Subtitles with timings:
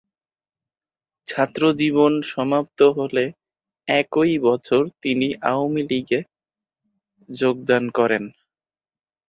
[1.27, 3.25] ছাত্রজীবন সমাপ্ত হলে
[3.87, 6.19] একই বছর তিনি আওয়ামী লীগে
[7.29, 8.23] যোগদান করেন।